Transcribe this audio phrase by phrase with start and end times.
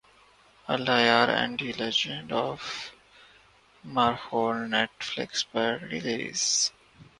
[0.67, 2.63] Allah Yar and the legend of
[3.83, 6.43] Markhor Netflix پر release